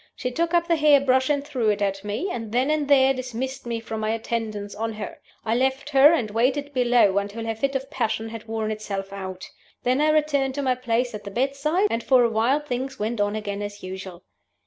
[0.15, 3.13] She took up the hair brush and threw it at me, and then and there
[3.13, 5.19] dismissed me from my attendance on her.
[5.45, 9.47] I left her, and waited below until her fit of passion had worn itself out.
[9.83, 13.21] Then I returned to my place at the bedside, and for a while things went
[13.21, 14.23] on again as usual.